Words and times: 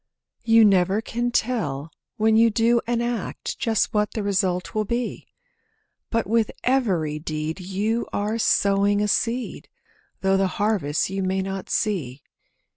You 0.41 0.65
never 0.65 0.99
can 0.99 1.29
tell 1.29 1.91
when 2.17 2.35
you 2.35 2.49
do 2.49 2.81
an 2.87 3.03
act 3.03 3.59
Just 3.59 3.93
what 3.93 4.13
the 4.15 4.23
result 4.23 4.73
will 4.73 4.83
be; 4.83 5.27
But 6.09 6.25
with 6.25 6.49
every 6.63 7.19
deed 7.19 7.59
you 7.59 8.07
are 8.11 8.39
sowing 8.39 8.99
a 9.03 9.07
seed, 9.07 9.69
Though 10.21 10.37
the 10.37 10.47
harvest 10.57 11.11
you 11.11 11.21
may 11.21 11.43
not 11.43 11.69
see. 11.69 12.23